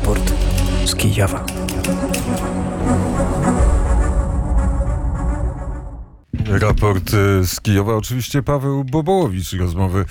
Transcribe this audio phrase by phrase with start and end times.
[0.00, 0.32] Raport
[0.84, 1.44] z Kijowa.
[6.46, 10.04] Raport e, z Kijowa, oczywiście Paweł Bobołowicz, rozmowy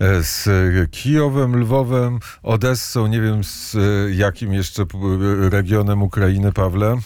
[0.00, 0.48] e, z
[0.90, 3.78] Kijowem, Lwowem, Odessą, nie wiem z e,
[4.14, 4.86] jakim jeszcze
[5.50, 6.96] regionem Ukrainy, Pawle.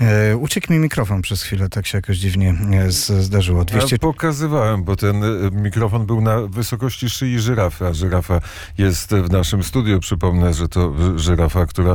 [0.00, 3.64] E, uciekł mi mikrofon przez chwilę, tak się jakoś dziwnie e, z, zdarzyło.
[3.64, 3.88] 200...
[3.94, 8.40] Ja pokazywałem, bo ten e, mikrofon był na wysokości szyi żyrafy, a żyrafa
[8.78, 10.00] jest w naszym studiu.
[10.00, 11.94] Przypomnę, że to żyrafa, która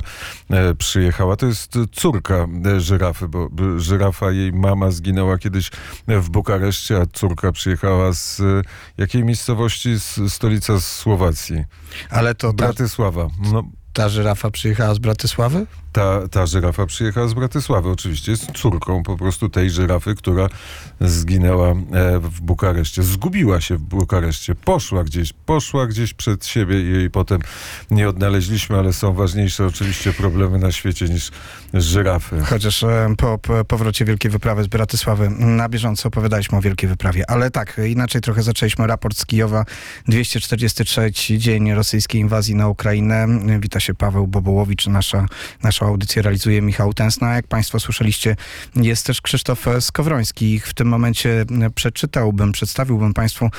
[0.77, 1.35] przyjechała.
[1.35, 5.71] To jest córka żyrafy, bo żyrafa, jej mama zginęła kiedyś
[6.07, 8.41] w Bukareszcie, a córka przyjechała z
[8.97, 9.99] jakiej miejscowości?
[9.99, 11.65] Z stolica Słowacji.
[12.09, 12.53] Ale to...
[12.53, 13.27] Bratysława.
[13.53, 15.65] No, ta żyrafa przyjechała z Bratysławy?
[15.93, 17.89] Ta, ta żyrafa przyjechała z Bratysławy.
[17.89, 20.49] Oczywiście jest córką po prostu tej żyrafy, która
[21.01, 21.75] zginęła e,
[22.19, 23.03] w Bukareszcie.
[23.03, 24.55] Zgubiła się w Bukareszcie.
[24.55, 27.39] Poszła gdzieś, poszła gdzieś przed siebie i jej potem
[27.91, 31.31] nie odnaleźliśmy, ale są ważniejsze oczywiście problemy na świecie niż
[31.73, 32.41] żyrafy.
[32.41, 37.29] Chociaż e, po, po powrocie Wielkiej Wyprawy z Bratysławy na bieżąco opowiadaliśmy o Wielkiej Wyprawie.
[37.29, 39.65] Ale tak, inaczej trochę zaczęliśmy raport z Kijowa.
[40.07, 43.27] 243 dzień rosyjskiej inwazji na Ukrainę.
[43.59, 45.25] Wita się Paweł Bobołowicz, nasza,
[45.63, 47.35] nasza audycję realizuje Michał Tęsna.
[47.35, 48.35] Jak Państwo słyszeliście,
[48.75, 50.59] jest też Krzysztof Skowroński.
[50.59, 53.49] W tym momencie przeczytałbym, przedstawiłbym Państwu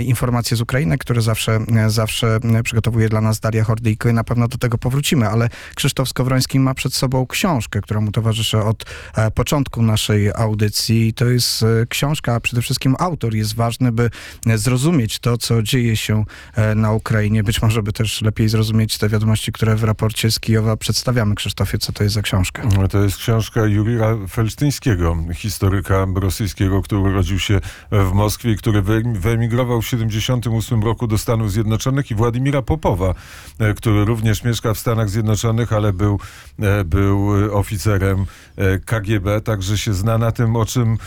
[0.00, 4.58] informacje z Ukrainy, które zawsze, zawsze przygotowuje dla nas Daria Hordyjko i na pewno do
[4.58, 9.82] tego powrócimy, ale Krzysztof Skowroński ma przed sobą książkę, która mu towarzyszy od e, początku
[9.82, 11.14] naszej audycji.
[11.14, 14.10] To jest e, książka, a przede wszystkim autor jest ważny, by
[14.54, 17.42] zrozumieć to, co dzieje się e, na Ukrainie.
[17.42, 21.34] Być może by też lepiej zrozumieć te wiadomości, które w raporcie z Kijowa przedstawiamy.
[21.80, 22.62] Co to jest za książka?
[22.90, 27.60] To jest książka Jurija Felsztyńskiego, historyka rosyjskiego, który urodził się
[27.90, 28.82] w Moskwie i który
[29.14, 33.14] wyemigrował w 1978 roku do Stanów Zjednoczonych i Władimira Popowa,
[33.58, 36.20] e, który również mieszka w Stanach Zjednoczonych, ale był,
[36.58, 40.98] e, był oficerem e, KGB, także się zna na tym, o czym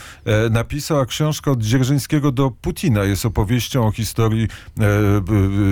[0.50, 4.48] napisał, a książka od Dzierżyńskiego do Putina jest opowieścią o historii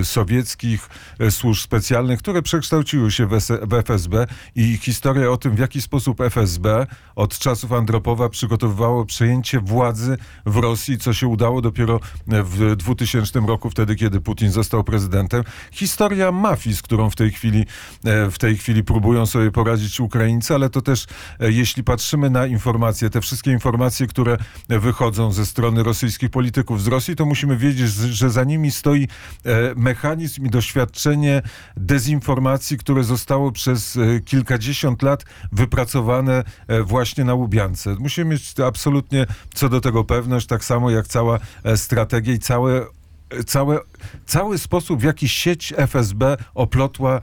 [0.03, 0.89] sowieckich
[1.29, 3.27] służb specjalnych, które przekształciły się
[3.61, 9.59] w FSB i historia o tym, w jaki sposób FSB od czasów Andropowa przygotowywało przejęcie
[9.59, 15.43] władzy w Rosji, co się udało dopiero w 2000 roku, wtedy kiedy Putin został prezydentem.
[15.71, 17.65] Historia mafii, z którą w tej chwili,
[18.05, 21.05] e, w tej chwili próbują sobie poradzić Ukraińcy, ale to też,
[21.39, 24.37] e, jeśli patrzymy na informacje, te wszystkie informacje, które
[24.69, 29.07] wychodzą ze strony rosyjskich polityków z Rosji, to musimy wiedzieć, że za nimi stoi e,
[29.75, 31.41] mechanizm i doświadczenie
[31.77, 34.70] dezinformacji, które zostało przez kilkadziesiąt
[35.01, 36.43] lat wypracowane
[36.83, 37.95] właśnie na Łubiance.
[37.99, 42.85] Musimy mieć absolutnie co do tego pewność, tak samo jak cała e, strategia i całe
[43.45, 43.79] całe,
[44.25, 47.21] cały sposób, w jaki sieć FSB oplotła e,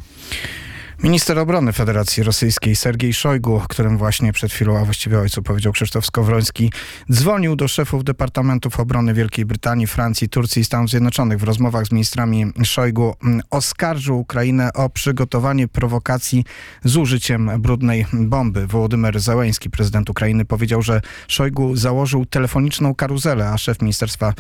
[1.04, 6.06] Minister obrony Federacji Rosyjskiej Sergiej Szojgu, którym właśnie przed chwilą, a właściwie ojcu powiedział Krzysztof
[6.06, 6.72] Skowroński,
[7.12, 11.40] dzwonił do szefów Departamentów Obrony Wielkiej Brytanii, Francji, Turcji i Stanów Zjednoczonych.
[11.40, 13.16] W rozmowach z ministrami Szojgu
[13.50, 16.44] oskarżył Ukrainę o przygotowanie prowokacji
[16.84, 18.68] z użyciem brudnej bomby.
[18.68, 24.34] Wołodymyr Załęski, prezydent Ukrainy, powiedział, że Szojgu założył telefoniczną karuzelę, a szef Ministerstwa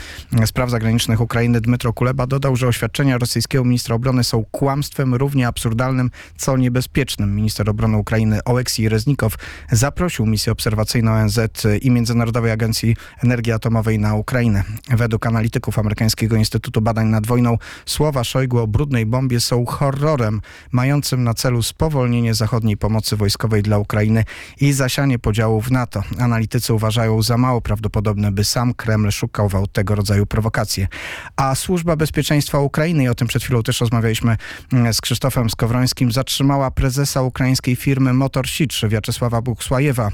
[0.45, 6.11] Spraw Zagranicznych Ukrainy Dmytro Kuleba dodał, że oświadczenia rosyjskiego ministra obrony są kłamstwem równie absurdalnym,
[6.45, 7.35] co niebezpiecznym.
[7.35, 9.35] Minister obrony Ukrainy Oleksij Reznikow
[9.71, 11.39] zaprosił misję obserwacyjną ONZ
[11.81, 14.63] i Międzynarodowej Agencji Energii Atomowej na Ukrainę.
[14.89, 21.23] Według analityków amerykańskiego Instytutu Badań nad Wojną słowa Szojgu o brudnej bombie są horrorem mającym
[21.23, 24.23] na celu spowolnienie zachodniej pomocy wojskowej dla Ukrainy
[24.61, 26.03] i zasianie podziałów w NATO.
[26.19, 30.87] Analitycy uważają za mało prawdopodobne, by sam Kreml szukał tego rodzaju prowokacje.
[31.35, 34.37] A Służba Bezpieczeństwa Ukrainy, i o tym przed chwilą też rozmawialiśmy
[34.73, 40.11] mm, z Krzysztofem Skowrońskim, zatrzymała zatrzymała prezesa ukraińskiej firmy Motor Sicz Wiaczesława Buchsłajewa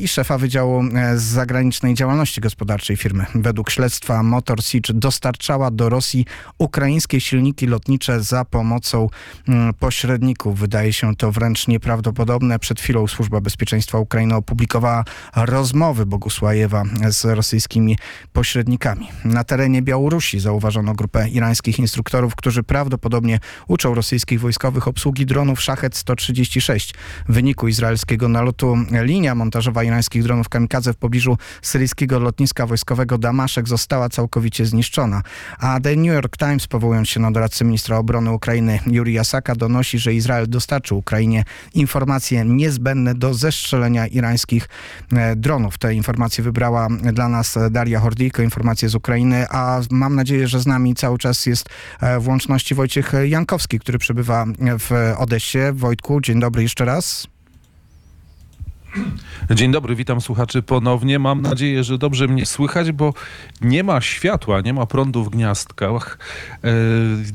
[0.00, 0.84] i szefa Wydziału
[1.16, 3.26] z Zagranicznej Działalności Gospodarczej firmy.
[3.34, 6.26] Według śledztwa Motor Sicz dostarczała do Rosji
[6.58, 9.08] ukraińskie silniki lotnicze za pomocą
[9.48, 10.58] mm, pośredników.
[10.58, 12.58] Wydaje się to wręcz nieprawdopodobne.
[12.58, 15.04] Przed chwilą Służba Bezpieczeństwa Ukrainy opublikowała
[15.36, 17.98] rozmowy Bogusłajewa z rosyjskimi
[18.32, 19.08] pośrednikami.
[19.24, 26.94] Na terenie Białorusi zauważono grupę irańskich instruktorów, którzy prawdopodobnie uczą rosyjskich wojskowych obsługi dronów Szachet-136.
[27.28, 33.68] W wyniku izraelskiego nalotu linia montażowa irańskich dronów kamikadze w pobliżu syryjskiego lotniska wojskowego Damaszek
[33.68, 35.22] została całkowicie zniszczona.
[35.58, 39.98] A The New York Times, powołując się na doradcę ministra obrony Ukrainy Yuri Asaka, donosi,
[39.98, 41.44] że Izrael dostarczył Ukrainie
[41.74, 44.68] informacje niezbędne do zestrzelenia irańskich
[45.12, 45.78] e, dronów.
[45.78, 50.66] Te informacje wybrała dla nas Daria Hordyjko, informacje z Ukrainy, a mam nadzieję, że z
[50.66, 51.68] nami cały czas jest
[52.00, 54.46] e, w łączności Wojciech Jankowski, który przebywa
[54.78, 55.33] w Odessie.
[55.72, 57.33] Wojtku, dzień dobry jeszcze raz.
[59.54, 61.18] Dzień dobry, witam słuchaczy ponownie.
[61.18, 63.14] Mam nadzieję, że dobrze mnie słychać, bo
[63.60, 66.18] nie ma światła, nie ma prądu w gniazdkach.
[66.64, 66.72] E,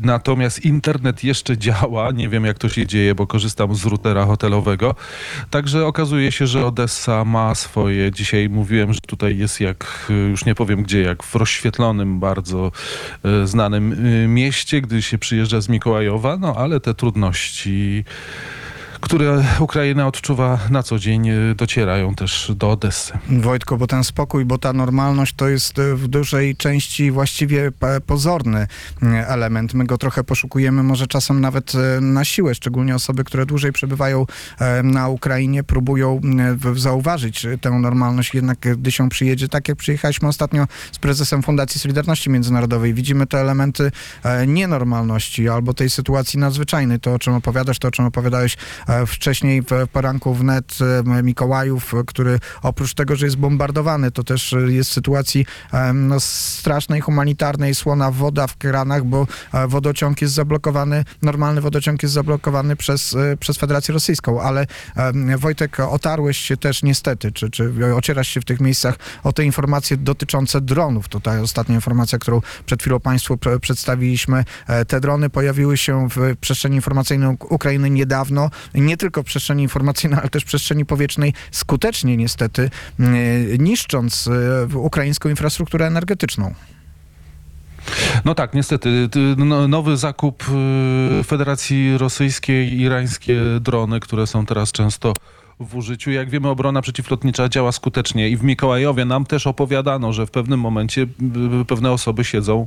[0.01, 2.11] natomiast internet jeszcze działa.
[2.11, 4.95] Nie wiem, jak to się dzieje, bo korzystam z routera hotelowego.
[5.49, 8.11] Także okazuje się, że Odessa ma swoje.
[8.11, 12.71] Dzisiaj mówiłem, że tutaj jest jak, już nie powiem gdzie, jak w rozświetlonym, bardzo
[13.23, 16.37] e, znanym e, mieście, gdy się przyjeżdża z Mikołajowa.
[16.37, 18.05] No ale te trudności
[19.01, 23.13] które Ukraina odczuwa na co dzień, y, docierają też do Odessy.
[23.29, 27.71] Wojtko, bo ten spokój, bo ta normalność to jest y, w dużej części właściwie
[28.05, 28.67] pozorny
[29.03, 29.73] y, element.
[29.73, 34.25] My go trochę poszukujemy, może czasem nawet na siłę, szczególnie osoby, które dłużej przebywają
[34.83, 36.21] na Ukrainie, próbują
[36.75, 42.29] zauważyć tę normalność, jednak gdy się przyjedzie, tak jak przyjechaliśmy ostatnio z prezesem Fundacji Solidarności
[42.29, 43.91] Międzynarodowej, widzimy te elementy
[44.47, 48.57] nienormalności albo tej sytuacji nadzwyczajnej, to o czym opowiadasz, to o czym opowiadałeś
[48.88, 50.77] E, wcześniej w poranku wnet
[51.17, 56.19] e, Mikołajów, który oprócz tego, że jest bombardowany, to też jest w sytuacji e, no,
[56.19, 59.27] strasznej, humanitarnej, słona woda w kranach, bo
[59.67, 64.67] wodociąg jest zablokowany, normalny wodociąg jest zablokowany przez, przez Federację Rosyjską, ale
[65.37, 69.97] Wojtek, otarłeś się też niestety, czy, czy ocierasz się w tych miejscach o te informacje
[69.97, 71.07] dotyczące dronów.
[71.07, 74.45] To ta ostatnia informacja, którą przed chwilą Państwu przedstawiliśmy.
[74.87, 78.49] Te drony pojawiły się w przestrzeni informacyjnej Ukrainy niedawno
[78.81, 82.69] nie tylko przestrzeni informacyjnej, ale też przestrzeni powietrznej, skutecznie niestety
[83.59, 84.29] niszcząc
[84.73, 86.53] e, ukraińską infrastrukturę energetyczną.
[88.25, 89.09] No tak, niestety.
[89.37, 90.43] No, nowy zakup
[91.19, 95.13] e, Federacji Rosyjskiej, irańskie drony, które są teraz często
[95.59, 96.11] w użyciu.
[96.11, 100.59] Jak wiemy, obrona przeciwlotnicza działa skutecznie i w Mikołajowie nam też opowiadano, że w pewnym
[100.59, 101.07] momencie
[101.67, 102.65] pewne osoby siedzą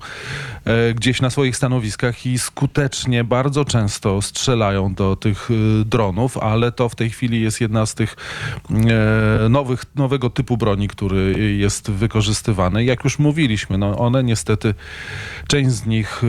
[0.65, 6.73] e, gdzieś na swoich stanowiskach i skutecznie, bardzo często strzelają do tych e, dronów, ale
[6.73, 8.17] to w tej chwili jest jedna z tych
[8.71, 12.85] e, nowych, nowego typu broni, który jest wykorzystywany.
[12.85, 14.75] Jak już mówiliśmy, no one niestety,
[15.49, 16.23] część z nich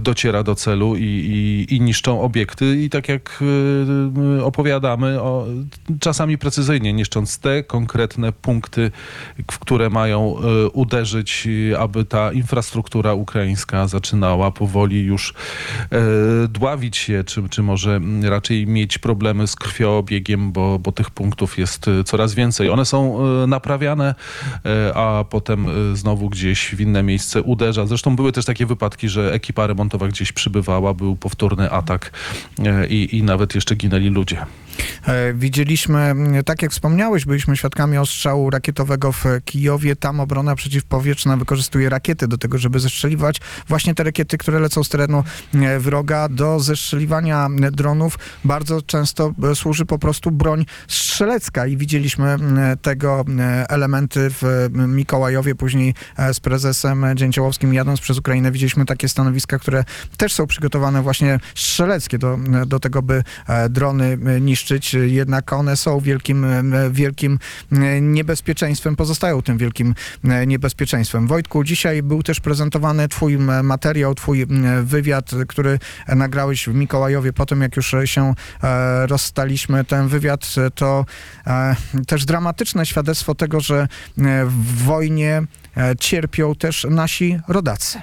[0.00, 3.44] dociera do celu i, i, i niszczą obiekty i tak jak
[4.42, 5.46] opowiadamy, o,
[6.10, 8.90] czasami precyzyjnie, niszcząc te konkretne punkty,
[9.50, 11.48] w które mają e, uderzyć,
[11.78, 15.34] aby ta infrastruktura ukraińska zaczynała powoli już
[15.92, 15.98] e,
[16.48, 21.88] dławić się, czy, czy może raczej mieć problemy z krwioobiegiem, bo, bo tych punktów jest
[21.88, 22.70] e, coraz więcej.
[22.70, 24.14] One są naprawiane,
[24.94, 25.66] a potem
[25.96, 27.86] znowu gdzieś w inne miejsce uderza.
[27.86, 32.12] Zresztą były też takie wypadki, że ekipa remontowa gdzieś przybywała, był powtórny atak
[32.88, 34.46] i, i nawet jeszcze ginęli ludzie.
[35.06, 39.96] E, widzieliśmy, tak jak wspomniałeś, byliśmy świadkami ostrzału rakietowego w Kijowie.
[39.96, 44.88] Tam obrona przeciwpowietrzna wykorzystuje rakiety do tego, żeby zestrzeliwać właśnie te rakiety, które lecą z
[44.88, 46.28] terenu e, wroga.
[46.28, 52.36] Do zestrzeliwania dronów bardzo często e, służy po prostu broń strzelecka i widzieliśmy
[52.82, 53.24] tego
[53.68, 55.94] elementy w Mikołajowie, później
[56.32, 59.84] z prezesem Dzięciołowskim jadąc przez Ukrainę widzieliśmy takie stanowiska, które
[60.16, 63.22] też są przygotowane właśnie strzeleckie do, do tego, by
[63.70, 64.69] drony niszczyć
[65.06, 67.38] jednak one są wielkim, e, wielkim
[67.72, 71.26] e, niebezpieczeństwem, pozostają tym wielkim e, niebezpieczeństwem.
[71.26, 74.46] Wojtku, dzisiaj był też prezentowany twój materiał, twój
[74.82, 78.34] wywiad, który nagrałeś w Mikołajowie po tym, jak już się
[79.06, 79.84] rozstaliśmy.
[79.84, 81.04] Ten wywiad to
[82.06, 83.88] też dramatyczne świadectwo tego, że
[84.46, 85.42] w wojnie
[85.98, 88.00] cierpią też nasi rodacy.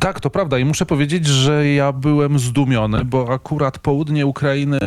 [0.00, 4.78] Tak, to prawda i muszę powiedzieć, że ja byłem zdumiony, bo akurat południe Ukrainy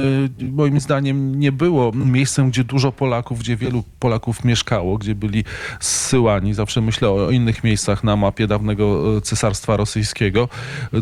[0.42, 5.44] y, moim zdaniem nie było miejscem, gdzie dużo Polaków, gdzie wielu Polaków mieszkało, gdzie byli
[5.80, 6.54] zsyłani.
[6.54, 10.50] Zawsze myślę o innych miejscach na mapie dawnego y, Cesarstwa Rosyjskiego.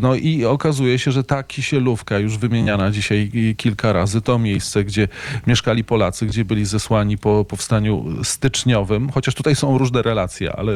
[0.02, 4.84] No i okazuje się, że ta Kisielówka, już wymieniana dzisiaj y, kilka razy, to miejsce,
[4.84, 5.08] gdzie
[5.48, 10.74] mieszkali Polacy, gdzie byli zesłani po powstaniu styczniowym, chociaż tutaj są różne relacje, ale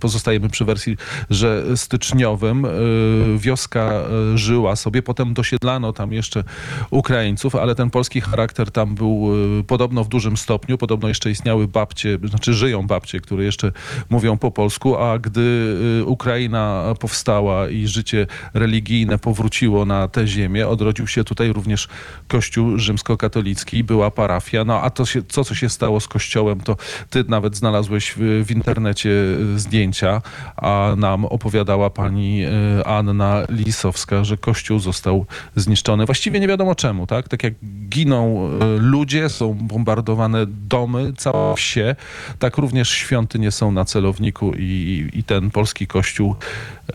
[0.00, 0.96] pozostajemy przy wersji,
[1.30, 3.92] że styczniowym y, wioska
[4.34, 6.44] y, żyła sobie, potem dosiedlano tam jeszcze
[6.90, 11.68] Ukraińców, ale ten polski charakter tam był y, podobno w dużym stopniu, podobno jeszcze istniały
[11.68, 13.72] babcie, znaczy żyją babcie, które jeszcze
[14.10, 21.06] mówią po polsku, a gdy Ukraina powstała i życie religijne powróciło na tę ziemię, odrodził
[21.06, 21.88] się tutaj również
[22.28, 26.76] kościół rzymskokatolicki, była parafia, no a to się, co, co się stało z kościołem, to
[27.10, 29.10] ty nawet znalazłeś w, w internecie
[29.56, 30.22] zdjęcia,
[30.56, 35.26] a nam opowiadała pani y, Anna Lisowska, że kościół został
[35.56, 36.06] zniszczony.
[36.06, 37.28] Właściwie nie wiadomo czemu, tak?
[37.28, 37.54] Tak jak
[37.88, 41.96] giną y, ludzie, są bombardowane domy, całe wsie,
[42.38, 46.36] tak również świątynie są na celowniku i, i ten polski kościół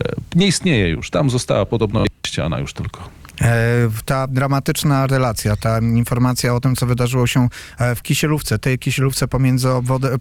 [0.00, 1.10] e, nie istnieje już.
[1.10, 3.19] Tam została podobno ściana już tylko.
[3.40, 8.78] E, Ta dramatyczna relacja, ta informacja o tym, co wydarzyło się e, w Kisielówce, tej
[8.78, 9.68] Kisielówce pomiędzy,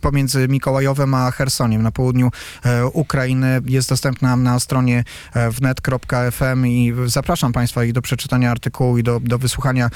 [0.02, 2.32] pomiędzy Mikołajowem a Chersoniem na południu
[2.66, 5.04] e, Ukrainy jest dostępna na stronie
[5.52, 9.90] wnet.fm i zapraszam Państwa i do przeczytania artykułu i do, do wysłuchania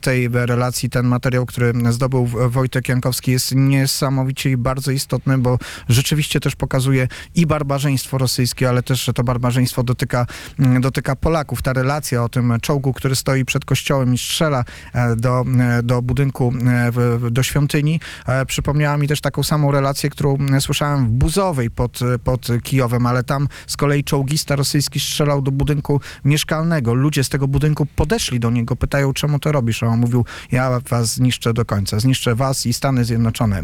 [0.00, 0.90] tej relacji.
[0.90, 5.58] Ten materiał, który zdobył Wojtek Jankowski jest niesamowicie i bardzo istotny, bo
[5.88, 10.26] rzeczywiście też pokazuje i barbarzyństwo rosyjskie, ale też, że to barbarzyństwo dotyka,
[10.80, 11.62] dotyka Polaków.
[11.62, 16.02] Ta relacja o tym czołgu, który stoi przed kościołem i strzela e, do, e, do
[16.02, 16.52] budynku,
[17.26, 18.00] e, do świątyni,
[18.46, 23.48] przypomniała mi też taką samą relację, którą słyszałem w Buzowej pod, pod Kijowem, ale tam
[23.66, 26.94] z kolei czołgista rosyjski strzelał do budynku mieszkalnego.
[26.94, 29.82] Ludzie z tego budynku podeszli do niego, pytają, czemu to robisz?
[29.82, 32.00] A on mówił, ja was zniszczę do końca.
[32.00, 33.62] Zniszczę was i Stany Zjednoczone.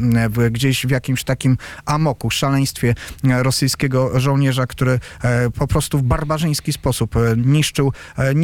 [0.51, 5.01] Gdzieś w jakimś takim amoku, szaleństwie rosyjskiego żołnierza, który
[5.59, 8.35] po prostu w barbarzyński sposób niszczył e,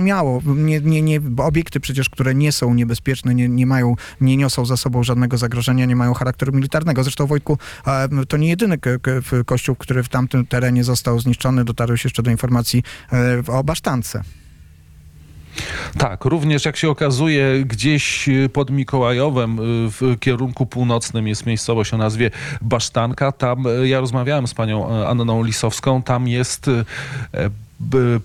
[0.00, 4.66] niezrozumiało, nie, nie, nie, obiekty przecież, które nie są niebezpieczne, nie, nie mają, nie niosą
[4.66, 7.02] za sobą żadnego zagrożenia, nie mają charakteru militarnego.
[7.02, 8.78] Zresztą Wojtku, e, to nie jedyny
[9.46, 11.64] kościół, który w tamtym terenie został zniszczony.
[11.64, 14.22] Dotarłeś jeszcze do informacji e, o Basztance.
[15.98, 19.58] Tak, również jak się okazuje, gdzieś y, pod Mikołajowem
[19.90, 22.30] w kierunku północnym jest miejscowość o nazwie
[22.62, 23.32] Basztanka.
[23.32, 26.84] Tam ja rozmawiałem z panią e, Anną Lisowską, tam jest e,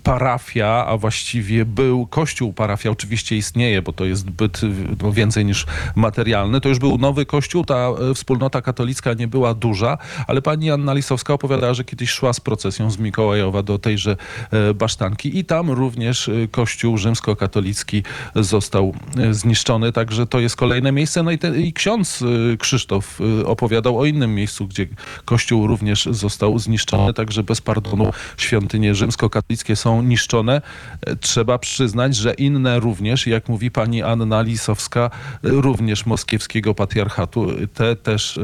[0.04, 4.62] parafia, a właściwie był kościół parafia, oczywiście istnieje, bo to jest byt
[5.02, 5.66] no, więcej niż
[5.96, 6.62] materialny.
[6.62, 10.94] To już był nowy kościół, ta e, wspólnota katolicka nie była duża, ale pani Anna
[10.94, 14.18] Lisowska opowiadała, że kiedyś szła z procesją z Mikołajowa do tejże
[14.52, 18.04] e, basztanki i tam również e, kościół rzymskokatolicki
[18.36, 18.94] został
[19.32, 21.24] zniszczony, także to jest kolejne miejsce.
[21.24, 22.24] No i, te, i ksiądz
[22.60, 24.88] Krzysztof opowiadał o innym miejscu, gdzie
[25.26, 29.41] kościół również został zniszczony, także bez pardonu świątynie rzymskokatolickie
[29.76, 30.62] są niszczone.
[31.02, 35.10] E, Trzeba przyznać, że inne również, jak mówi pani Anna Lisowska,
[35.44, 38.40] e, również moskiewskiego patriarchatu, e, te też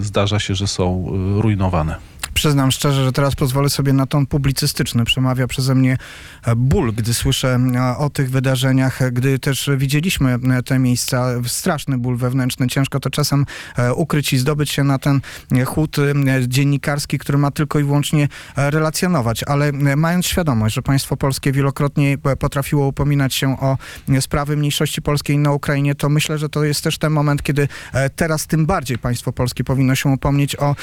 [0.00, 1.96] zdarza się, że są rujnowane.
[2.36, 5.04] Przyznam szczerze, że teraz pozwolę sobie na ton publicystyczny.
[5.04, 5.98] Przemawia przeze mnie
[6.44, 11.26] e, ból, gdy słyszę e, o tych wydarzeniach, e, gdy też widzieliśmy te miejsca.
[11.46, 12.68] Straszny ból wewnętrzny.
[12.68, 13.46] Ciężko to czasem
[13.94, 15.20] ukryć i zdobyć się na ten
[15.66, 16.14] chłód e,
[16.48, 19.44] dziennikarski, który ma tylko i wyłącznie relacjonować.
[19.44, 23.78] Ale mając świadomość, że państwo polskie wielokrotnie potrafiło upominać się o
[24.20, 27.68] sprawy mniejszości polskiej na Ukrainie, to myślę, że to jest też ten moment, kiedy
[28.16, 30.76] teraz tym bardziej państwo polskie powinno się upomnieć o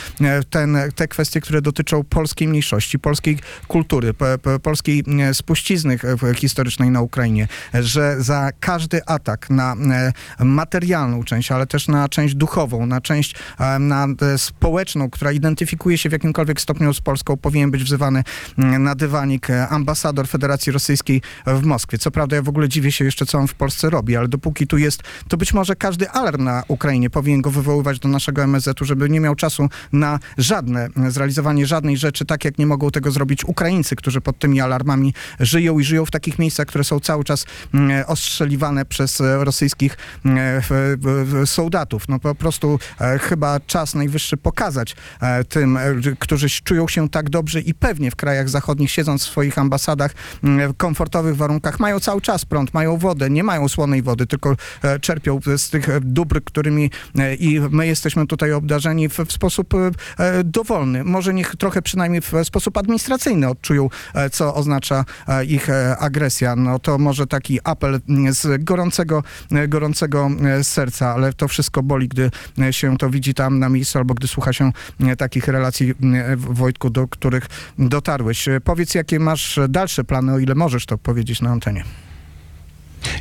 [0.50, 6.90] ten, te kwestie, które dotyczą polskiej mniejszości, polskiej kultury, po, po, polskiej spuścizny e, historycznej
[6.90, 9.76] na Ukrainie, że za każdy atak na
[10.40, 14.08] e, materialną część, ale też na część duchową, na część e, na
[14.38, 18.24] społeczną, która identyfikuje się w jakimkolwiek stopniu z Polską, powinien być wzywany
[18.58, 21.98] na dywanik ambasador Federacji Rosyjskiej w Moskwie.
[21.98, 24.68] Co prawda ja w ogóle dziwię się jeszcze, co on w Polsce robi, ale dopóki
[24.68, 28.86] tu jest, to być może każdy alarm na Ukrainie powinien go wywoływać do naszego MSZ-u,
[28.86, 31.33] żeby nie miał czasu na żadne zrealizowanie
[31.66, 35.84] żadnej rzeczy, tak jak nie mogą tego zrobić Ukraińcy, którzy pod tymi alarmami żyją i
[35.84, 41.44] żyją w takich miejscach, które są cały czas mm, ostrzeliwane przez e, rosyjskich mm, w-
[41.46, 42.10] soldatów.
[42.10, 45.84] No po prostu e, chyba czas najwyższy pokazać e, tym, e,
[46.20, 50.14] którzy czują się tak dobrze i pewnie w krajach zachodnich, siedząc w swoich ambasadach
[50.44, 54.56] mm, w komfortowych warunkach, mają cały czas prąd, mają wodę, nie mają słonej wody, tylko
[54.82, 59.74] e, czerpią z tych e, dóbr, którymi e, i my jesteśmy tutaj obdarzeni w, sposób
[59.74, 61.04] e, e, dowolny.
[61.04, 65.98] Może może niech trochę przynajmniej w sposób administracyjny odczują, e, co oznacza e, ich e,
[65.98, 66.56] agresja.
[66.56, 69.24] No to może taki apel mm, z gorącego,
[69.68, 70.30] gorącego
[70.64, 72.32] serca, ale to wszystko boli, gdy
[72.72, 74.72] się to widzi tam na miejscu albo gdy słucha się
[75.18, 77.48] takich relacji, e, Wojtku, do których
[77.80, 78.50] dotarłeś.
[78.64, 81.84] Powiedz, jakie masz dalsze plany, o ile możesz to powiedzieć na antenie.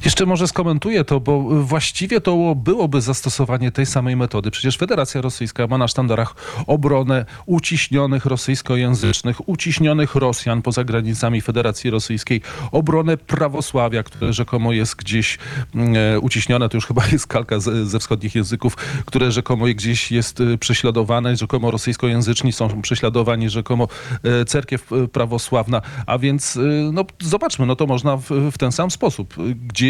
[0.04, 4.50] Jeszcze może skomentuję to, bo właściwie to byłoby zastosowanie tej samej metody.
[4.50, 6.34] Przecież Federacja Rosyjska ma na sztandarach
[6.66, 12.40] obronę uciśnionych rosyjskojęzycznych, uciśnionych Rosjan poza granicami Federacji Rosyjskiej,
[12.72, 15.38] obronę prawosławia, które rzekomo jest gdzieś
[15.74, 20.40] mm, e, uciśnione, to już chyba jest kalka ze, wschodnich języków, które rzekomo gdzieś jest
[20.40, 23.88] e, prześladowane, rzekomo rosyjskojęzyczni są prześladowani, rzekomo
[24.24, 26.58] e, cerkiew prawosławna, a więc
[26.92, 29.34] no, zobaczmy, no to można w, w ten sam sposób.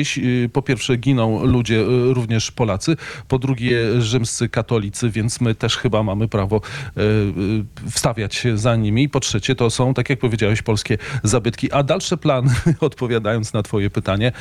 [0.02, 2.97] Gdzieś y, po pierwsze giną ludzie, y, również Polacy,
[3.28, 6.61] po drugie rzymscy katolicy, więc my też chyba mamy prawo
[6.97, 9.09] y, wstawiać się za nimi.
[9.09, 11.73] Po trzecie to są, tak jak powiedziałeś, polskie zabytki.
[11.73, 14.32] A dalsze plany, odpowiadając na twoje pytanie,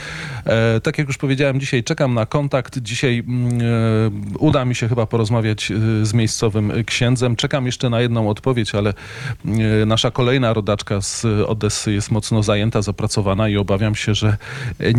[0.46, 2.80] e, tak jak już powiedziałem, dzisiaj czekam na kontakt.
[2.80, 5.72] Dzisiaj mm, e, uda mi się chyba porozmawiać
[6.03, 7.36] z miejscowym księdzem.
[7.36, 8.94] Czekam jeszcze na jedną odpowiedź, ale
[9.86, 14.38] nasza kolejna rodaczka z Odessy jest mocno zajęta, zapracowana i obawiam się, że
[14.80, 14.94] e,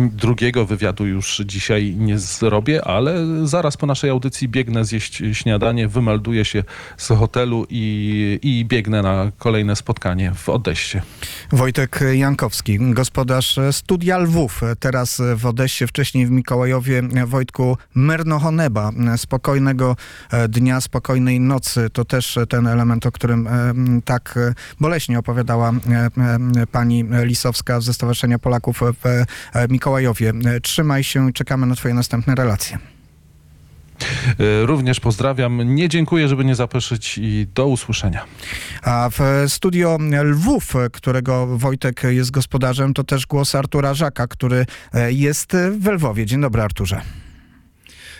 [0.53, 6.45] drugiego wywiadu już dzisiaj nie zrobię, ale zaraz po naszej audycji biegnę zjeść śniadanie, wymelduję
[6.45, 6.63] się
[6.97, 11.01] z hotelu i, i biegnę na kolejne spotkanie w Odessie.
[11.51, 17.01] Wojtek Jankowski, gospodarz Studia Lwów, teraz w Odessie, wcześniej w Mikołajowie.
[17.25, 19.95] Wojtku, Mernohoneba, spokojnego
[20.49, 21.89] dnia, spokojnej nocy.
[21.93, 23.73] To też ten element, o którym e,
[24.05, 24.39] tak
[24.79, 25.73] boleśnie opowiadała e,
[26.61, 29.25] e, pani Lisowska ze Stowarzyszenia Polaków w e,
[29.69, 30.33] Mikołajowie.
[30.63, 32.77] Trzymaj się i czekamy na twoje następne relacje.
[34.39, 35.75] E, Również pozdrawiam.
[35.75, 38.25] Nie dziękuję, żeby nie zapeszyć i do usłyszenia.
[38.83, 45.11] A w studio Lwów, którego Wojtek jest gospodarzem, to też głos Artura Żaka, który e,
[45.11, 46.25] jest w Lwowie.
[46.25, 47.01] Dzień dobry, Arturze.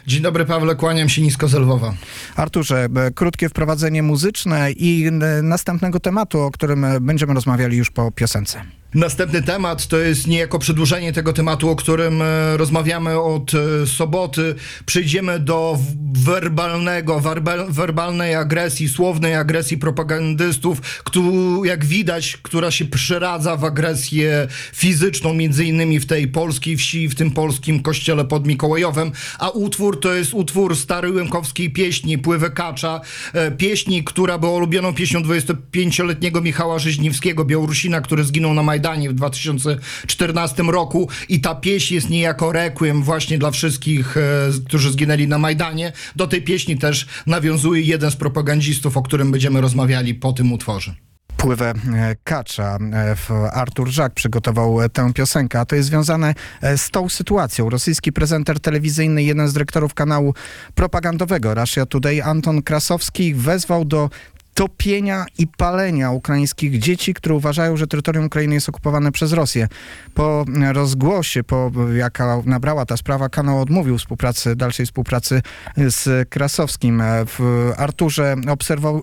[0.08, 1.94] Dzień dobry, Pawle, kłaniam się nisko z Lwowa.
[2.36, 5.10] Arturze, e, krótkie wprowadzenie muzyczne i
[5.44, 8.62] następnego tematu, o którym będziemy rozmawiali już po piosence.
[8.96, 14.56] Następny temat to jest niejako przedłużenie tego tematu, o którym e, rozmawiamy od e, soboty.
[14.86, 15.78] Przejdziemy do
[16.14, 24.48] werbalnego, werbal, werbalnej agresji, słownej agresji propagandystów, któ- jak widać, która się przeradza w agresję
[24.74, 29.12] fizyczną, między innymi w tej polskiej wsi, w tym polskim kościele pod Mikołajowem.
[29.40, 33.02] A utwór to jest utwór starej łemkowskiej pieśni Pływę Kacza.
[33.34, 39.14] E, Pieśni, która była ulubioną pieśnią 25-letniego Michała Rzeźniewskiego, Białorusina, który zginął na Majdanie w
[39.14, 41.10] 2014 roku.
[41.30, 44.22] I ta pieśń jest niejako requiem właśnie dla wszystkich, e,
[44.66, 45.92] którzy zginęli na Majdanie.
[46.16, 50.96] Do tej pieśni też nawiązuje jeden z propagandzistów, o którym będziemy rozmawiali po tym utworze.
[51.38, 52.78] Pływę e, Kacza.
[52.94, 56.34] E, Artur Żak przygotował tę piosenkę, a to jest związane
[56.78, 57.70] z tą sytuacją.
[57.70, 60.34] Rosyjski prezenter telewizyjny, jeden z dyrektorów kanału
[60.76, 64.10] propagandowego Russia Today, Anton Krasowski, wezwał do
[64.54, 69.68] topienia i palenia ukraińskich dzieci, które uważają, że terytorium Ukrainy jest okupowane przez Rosję.
[70.14, 75.42] Po rozgłosie, po jaka nabrała ta sprawa, kanał odmówił współpracy, dalszej współpracy
[75.78, 77.04] z Krasowskim.
[77.26, 78.36] W Arturze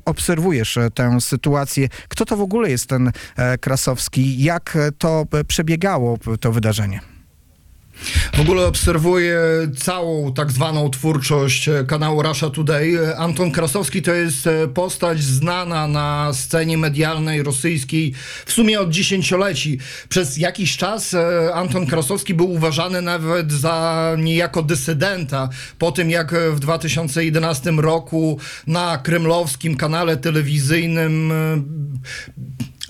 [0.04, 1.88] obserwujesz tę sytuację.
[2.08, 4.42] Kto to w ogóle jest ten e, Krasowski?
[4.42, 7.19] Jak to przebiegało, to wydarzenie?
[8.36, 9.38] W ogóle obserwuję
[9.76, 12.98] całą tak zwaną twórczość e, kanału Russia Today.
[13.08, 18.12] E, Anton Krasowski to jest e, postać znana na scenie medialnej rosyjskiej
[18.46, 19.78] w sumie od dziesięcioleci.
[20.08, 21.16] Przez jakiś czas
[21.54, 25.48] Anton Krasowski był uważany nawet za niejako dysydenta.
[25.78, 31.32] Po tym jak w 2011 roku na kremlowskim kanale telewizyjnym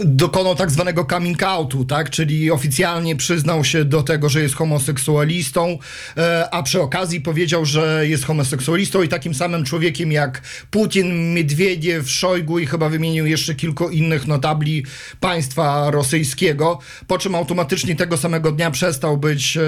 [0.04, 2.10] dokonał tak zwanego coming outu, tak?
[2.10, 5.78] czyli oficjalnie przyznał się do tego, że jest homoseksualistą,
[6.16, 12.10] e, a przy okazji powiedział, że jest homoseksualistą i takim samym człowiekiem jak Putin, Miedwiediew,
[12.10, 14.84] Szojgu i chyba wymienił jeszcze kilku innych notabli
[15.20, 19.60] państwa rosyjskiego, po czym automatycznie tego samego dnia przestał być e,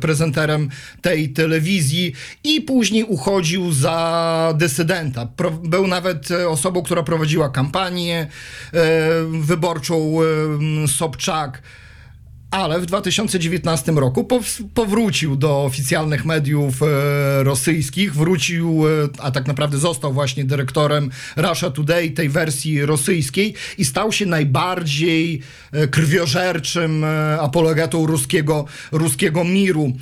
[0.00, 0.68] prezenterem
[1.02, 2.12] tej telewizji
[2.44, 5.28] i później uchodził za dysydenta.
[5.62, 8.26] Był nawet e, osobą, która prowadziła kampanię
[8.74, 8.78] e,
[9.64, 10.18] wyborczą
[10.84, 11.62] e, Sobczak.
[12.50, 16.86] Ale w 2019 roku pow- powrócił do oficjalnych mediów e,
[17.42, 23.84] rosyjskich, wrócił, e, a tak naprawdę został właśnie dyrektorem Russia Today, tej wersji rosyjskiej i
[23.84, 25.40] stał się najbardziej
[25.90, 27.04] krwiożerczym
[27.40, 29.92] apologetą ruskiego, ruskiego miru.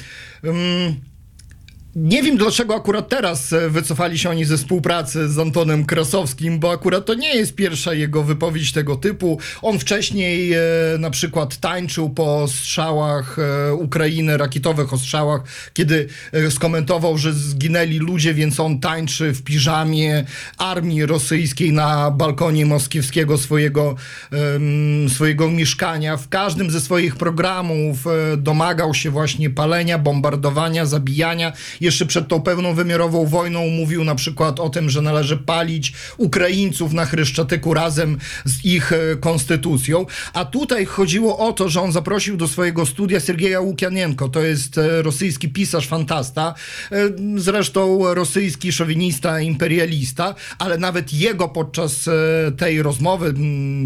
[1.97, 6.73] Nie wiem, dlaczego akurat teraz e, wycofali się oni ze współpracy z Antonem Krasowskim, bo
[6.73, 9.39] akurat to nie jest pierwsza jego wypowiedź tego typu.
[9.63, 10.59] On wcześniej e,
[10.99, 18.35] na przykład tańczył po strzałach e, Ukrainy, rakietowych ostrzałach, kiedy e, skomentował, że zginęli ludzie,
[18.35, 20.25] więc on tańczy w piżamie
[20.59, 23.95] armii rosyjskiej na balkonie moskiewskiego swojego,
[24.31, 26.17] em, swojego mieszkania.
[26.17, 31.53] W każdym ze swoich programów e, domagał się właśnie palenia, bombardowania, zabijania.
[31.83, 36.93] Jeszcze przed tą pełną wymiarową wojną mówił na przykład o tym, że należy palić Ukraińców
[36.93, 40.07] na Chryszczatyku razem z ich e, konstytucją.
[40.33, 44.29] A tutaj chodziło o to, że on zaprosił do swojego studia Sergeja Łukianienko.
[44.29, 46.55] To jest e, rosyjski pisarz, fantasta.
[46.93, 46.97] E,
[47.37, 52.09] Zresztą rosyjski szowinista, imperialista, ale nawet jego podczas
[52.57, 53.35] tej rozmowy,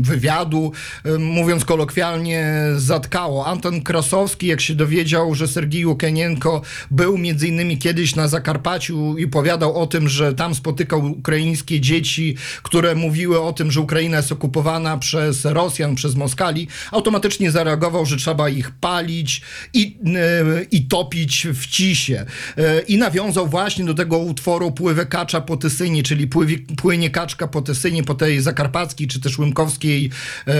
[0.00, 0.72] wywiadu,
[1.18, 3.46] mówiąc kolokwialnie, zatkało.
[3.46, 9.29] Anton Krasowski, jak się dowiedział, że Sergij Łukanienko był między innymi kiedyś na Zakarpaciu i
[9.29, 14.33] powiadał o tym, że tam spotykał ukraińskie dzieci, które mówiły o tym, że Ukraina jest
[14.33, 19.42] okupowana przez Rosjan, przez Moskali, automatycznie zareagował, że trzeba ich palić
[19.75, 22.27] i, e, i topić w cisie.
[22.59, 27.49] E, I nawiązał właśnie do tego utworu Pływę kacza po Tysynie, czyli pływie, płynie kaczka
[27.49, 30.11] po Tysynie, po tej zakarpackiej czy też łymkowskiej
[30.46, 30.55] e,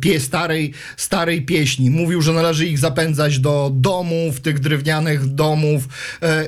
[0.00, 1.90] pie, starej, starej pieśni.
[1.90, 5.88] Mówił, że należy ich zapędzać do domów, tych drewnianych domów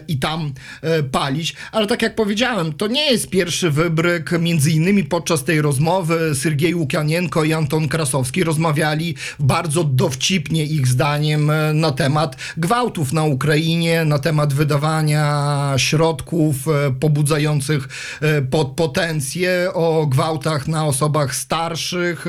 [0.09, 1.55] i tam e, palić.
[1.73, 4.31] Ale tak jak powiedziałem, to nie jest pierwszy wybryk.
[4.41, 11.51] Między innymi podczas tej rozmowy Sergiej Łukianienko i Anton Krasowski rozmawiali bardzo dowcipnie ich zdaniem
[11.51, 17.89] e, na temat gwałtów na Ukrainie, na temat wydawania środków e, pobudzających
[18.51, 22.25] pod potencję, o gwałtach na osobach starszych.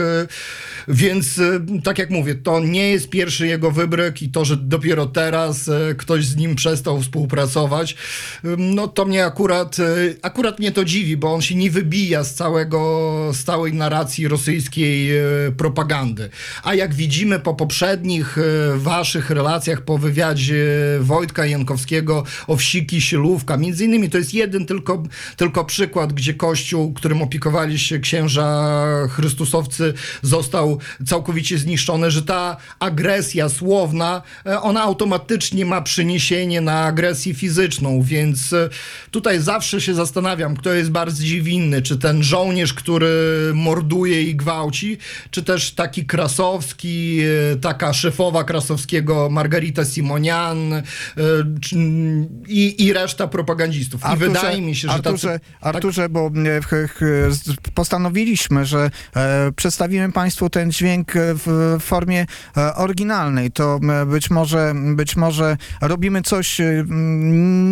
[0.88, 1.41] Więc
[1.84, 6.26] tak jak mówię, to nie jest pierwszy jego wybryk i to, że dopiero teraz ktoś
[6.26, 9.85] z nim przestał współpracować, e, no to mnie akurat, e,
[10.21, 12.79] akurat mnie to dziwi, bo on się nie wybija z całego,
[13.33, 15.23] z całej narracji rosyjskiej e,
[15.57, 16.29] propagandy.
[16.63, 20.65] A jak widzimy po poprzednich e, waszych relacjach, po wywiadzie
[20.99, 25.03] Wojtka Jankowskiego o wsi Kisielówka, między innymi to jest jeden tylko,
[25.38, 28.69] tylko przykład, gdzie kościół, którym opiekowali się księża
[29.09, 34.21] chrystusowcy, został całkowicie zniszczony, że ta agresja słowna,
[34.62, 38.69] ona automatycznie ma przeniesienie na agresję fizyczną, więc e,
[39.12, 43.10] tutaj zawsze się zastanawiam, kto jest bardziej winny, czy ten żołnierz, który
[43.54, 44.97] morduje i gwałci,
[45.32, 47.19] czy też taki Krasowski,
[47.54, 50.84] e, taka szefowa Krasowskiego Margarita Simonian e,
[51.62, 51.75] czy-
[52.47, 54.02] i, i reszta propagandistów.
[54.13, 56.32] I wydaje mi się, że Arturze, tacy, Arturze bo
[56.63, 56.99] ch,
[57.30, 62.25] z- postanowiliśmy, że e, przedstawimy Państwu ten dźwięk w formie
[62.75, 63.52] oryginalnej.
[63.52, 66.62] To być może, być może robimy coś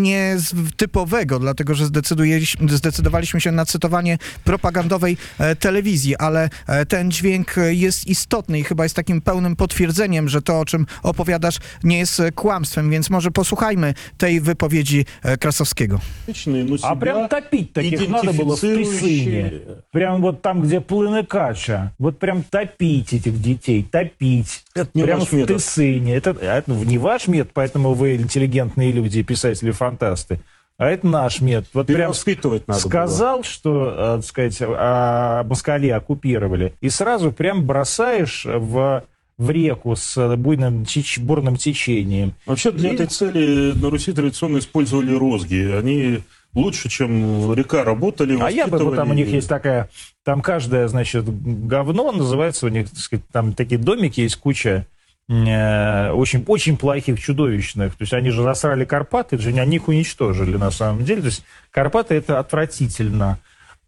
[0.02, 7.58] nietypowego, dlatego że zdecydujeliśmy- zdecydowaliśmy się na cytowanie propagandowej e, telewizji, ale e, ten dźwięk
[7.58, 11.98] e, jest istotny i chyba jest takim pełnym potwierdzeniem, że to, o czym opowiadasz, nie
[11.98, 16.00] jest e, kłamstwem, więc może posłuchajmy tej wypowiedzi e, Krasowskiego.
[16.28, 19.42] Личные, но А себя прям топить таких надо было в идентифицирующие.
[19.42, 19.60] Тысыне.
[19.92, 21.92] Прям вот там, где плыны кача.
[21.98, 24.62] Вот прям топить этих детей, топить.
[24.74, 25.56] Это не прям ваш в метод.
[25.56, 26.14] Тысыне.
[26.16, 30.39] Это, а это не ваш метод, поэтому вы интеллигентные люди, писатели-фантасты.
[30.77, 31.69] А это наш метод.
[31.73, 32.89] Вот прям Перевоспитывать надо было.
[32.89, 39.03] сказал, что, э, так сказать, а, москали оккупировали, и сразу прям бросаешь в,
[39.39, 42.33] в реку с буйным, теч- бурным течением.
[42.45, 45.71] Вообще для И- этой цели на Руси традиционно использовали розги.
[45.75, 46.19] Они
[46.53, 49.89] лучше, чем река, работали, А я бы, вот там у них есть такая,
[50.23, 54.85] там каждое, значит, говно называется, у них, так сказать, там такие домики есть куча
[55.29, 57.95] очень, очень плохих, чудовищных.
[57.95, 61.21] То есть они же засрали Карпаты, же они их уничтожили на самом деле.
[61.21, 63.39] То есть Карпаты это отвратительно.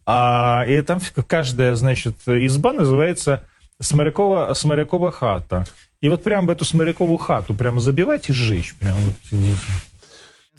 [0.05, 3.43] А и там каждая, значит, изба называется
[3.79, 5.65] Сморякова, Сморякова хата.
[6.01, 8.75] И вот прям в эту Сморякову хату прямо забивать и сжечь.
[8.75, 9.15] Прям вот.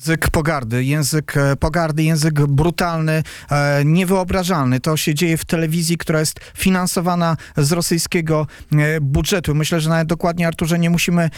[0.01, 4.81] Język pogardy, język e, pogardy, język brutalny, e, niewyobrażalny.
[4.81, 9.55] To się dzieje w telewizji, która jest finansowana z rosyjskiego e, budżetu.
[9.55, 11.31] Myślę, że nawet dokładnie, Arturze, nie musimy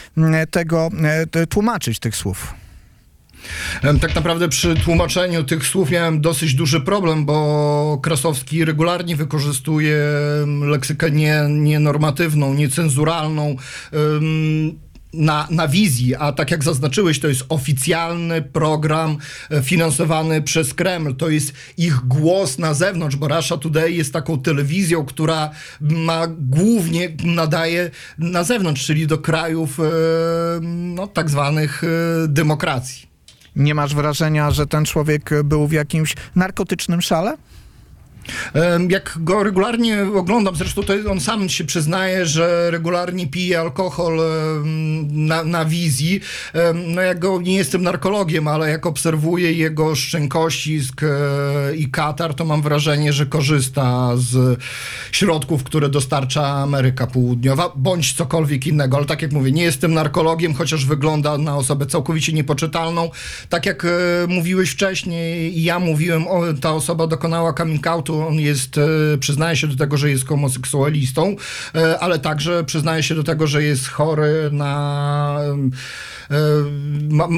[0.51, 0.91] tego
[1.33, 2.55] e, tłumaczyć tych słów.
[3.83, 9.97] Em, Tak naprawdę przy tłumaczeniu tych słów miałem dosyć duży problem, bo Krasowski regularnie wykorzystuje
[10.63, 13.57] leksykę nie, nienormatywną, niecenzuralną.
[15.13, 19.17] Na, na wizji, a tak jak zaznaczyłeś, to jest oficjalny program
[19.51, 21.15] e, finansowany przez Kreml.
[21.15, 27.17] To jest ich głos na zewnątrz, bo Russia Today jest taką telewizją, która ma głównie
[27.25, 29.83] nadaje na zewnątrz, czyli do krajów e,
[30.63, 31.89] no, tak zwanych e,
[32.29, 33.13] demokracji.
[33.57, 37.37] Nie masz wrażenia, że ten człowiek był w jakimś narkotycznym szale?
[38.89, 44.21] Jak go regularnie oglądam, zresztą to on sam się przyznaje, że regularnie pije alkohol
[45.11, 46.21] na, na wizji.
[46.75, 52.45] No jak go, nie jestem narkologiem, ale jak obserwuję jego szczękościsk e, i katar, to
[52.45, 54.61] mam wrażenie, że korzysta z
[55.13, 58.97] środków, które dostarcza Ameryka Południowa, bądź cokolwiek innego.
[58.97, 63.11] Ale tak jak mówię, nie jestem narkologiem, chociaż wygląda na osobę całkowicie niepoczytalną.
[63.49, 63.89] Tak jak e,
[64.29, 69.57] mówiłeś wcześniej i ja mówiłem, o, ta osoba dokonała coming outu, on jest, e, przyznaje
[69.57, 71.37] się do tego, że jest homoseksualistą,
[71.75, 75.39] e, ale także przyznaje się do tego, że jest chory na,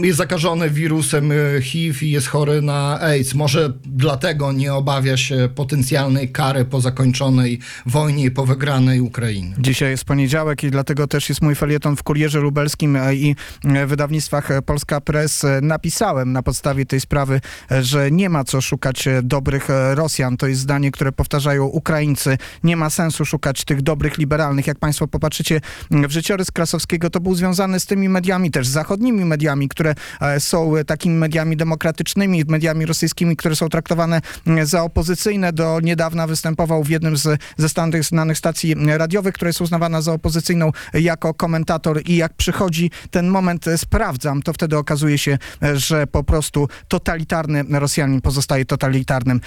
[0.02, 3.34] jest zakażony wirusem e, HIV i jest chory na AIDS.
[3.34, 9.56] Może dlatego nie obawia się potencjalnej kary po zakończonej wojnie i po wygranej Ukrainy.
[9.58, 13.86] Dzisiaj jest poniedziałek i dlatego też jest mój felieton w Kurierze Lubelskim e, i e,
[13.86, 15.44] wydawnictwach e, Polska Press.
[15.44, 19.94] E, Napisałem na podstawie tej sprawy, e, że nie ma co szukać e, dobrych e,
[19.94, 20.36] Rosjan.
[20.36, 22.38] To jest zdanie, które powtarzają Ukraińcy.
[22.64, 24.66] Nie ma sensu szukać tych dobrych liberalnych.
[24.66, 29.68] Jak państwo popatrzycie w życiorys Krasowskiego, to był związany z tymi mediami, też zachodnimi mediami,
[29.68, 34.20] które e, są takimi mediami demokratycznymi, mediami rosyjskimi, które są traktowane
[34.62, 35.52] za opozycyjne.
[35.52, 40.12] Do niedawna występował w jednym z, ze stanych, znanych stacji radiowych, która jest uznawana za
[40.12, 45.76] opozycyjną jako komentator i jak przychodzi ten moment, e, sprawdzam, to wtedy okazuje się, e,
[45.76, 49.40] że po prostu totalitarny Rosjanin pozostaje totalitarnym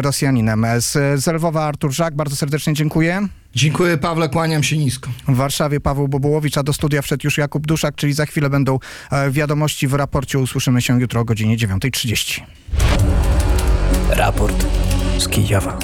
[0.00, 0.66] Rosjaninem.
[0.78, 3.28] Z, z Lwowa Artur Żak, bardzo serdecznie dziękuję.
[3.54, 5.10] Dziękuję Pawle, kłaniam się nisko.
[5.28, 8.78] W Warszawie Paweł Bobułowicz, a do studia wszedł już Jakub Duszak, czyli za chwilę będą
[9.12, 10.38] e, wiadomości w raporcie.
[10.38, 12.40] Usłyszymy się jutro o godzinie 9.30.
[14.10, 14.66] Raport
[15.18, 15.78] z Kijowa.